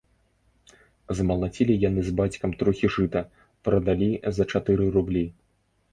[1.19, 3.21] Змалацілі яны з бацькам трохі жыта,
[3.69, 5.25] прадалі за чатыры рублі.